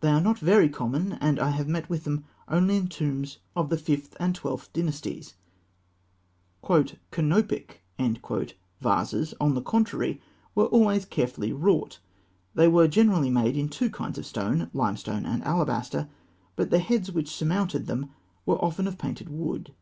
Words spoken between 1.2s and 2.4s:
and I have met with them